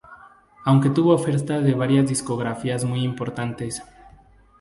Aunque 0.65 0.89
tuvo 0.89 1.13
ofertas 1.13 1.63
de 1.63 1.75
varias 1.75 2.07
discográficas 2.09 2.83
muy 2.85 3.03
importantes. 3.03 3.83